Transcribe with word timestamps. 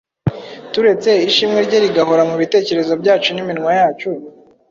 turetse 0.73 1.09
ishimwe 1.29 1.59
rye 1.67 1.79
rigahora 1.83 2.21
mu 2.29 2.35
bitekrezo 2.41 2.93
byacu 3.01 3.29
n’iminwa 3.31 3.71
yacu 3.79 4.09